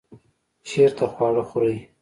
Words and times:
چیرته 0.67 1.05
خواړه 1.13 1.43
خورئ؟ 1.49 1.75